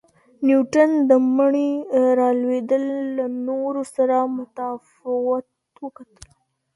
نیوټن 0.45 0.89
د 1.09 1.11
مڼې 1.35 1.71
را 2.19 2.29
لویدل 2.41 2.83
له 3.17 3.25
نورو 3.47 3.81
سره 3.95 4.15
متفاوت 4.37 5.47
وکتل. 5.83 6.13